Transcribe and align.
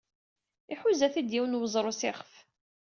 Iḥuza-t-id 0.73 1.29
yiwen 1.33 1.57
weẓru 1.59 1.93
s 1.99 2.01
iɣef. 2.09 2.31